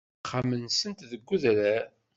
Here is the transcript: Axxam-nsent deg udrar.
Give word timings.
Axxam-nsent 0.25 1.07
deg 1.11 1.23
udrar. 1.35 1.83